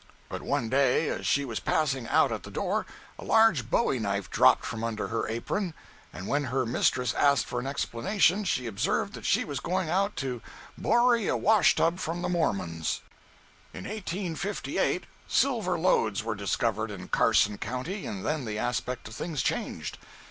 [0.29, 2.87] But one day as she was passing out at the door,
[3.19, 5.75] a large bowie knife dropped from under her apron,
[6.11, 10.15] and when her mistress asked for an explanation she observed that she was going out
[10.15, 10.41] to
[10.75, 13.01] "borry a wash tub from the Mormons!"
[13.75, 13.83] 186.jpg (88K) In
[15.03, 19.99] 1858 silver lodes were discovered in "Carson County," and then the aspect of things changed.